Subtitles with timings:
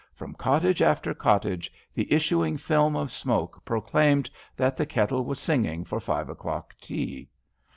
[0.15, 5.83] From cottage after cottage the issuing film of smoke proclaimed that the kettle was singing
[5.85, 7.29] for five o'clock tea.